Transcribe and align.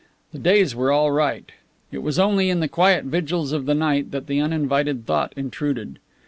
The 0.31 0.39
days 0.39 0.73
were 0.73 0.91
all 0.91 1.11
right. 1.11 1.51
It 1.91 1.99
was 2.01 2.17
only 2.17 2.49
in 2.49 2.59
the 2.59 2.67
quiet 2.67 3.05
vigils 3.05 3.51
of 3.51 3.67
the 3.67 3.75
night 3.75 4.09
that 4.09 4.25
the 4.25 4.41
uninvited 4.41 5.05
thought 5.05 5.31
intruded. 5.37 5.99